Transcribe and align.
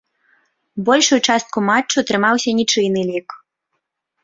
Большую 0.87 1.19
частку 1.33 1.57
матчу 1.69 2.05
трымаўся 2.09 2.57
нічыйны 2.63 3.01
лік. 3.13 3.39